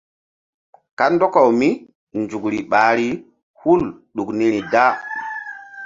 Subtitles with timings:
[0.97, 1.67] Kandɔkaw mí
[2.19, 3.07] nzukri ɓahri
[3.59, 3.81] hul
[4.15, 4.85] ɗuk niri da.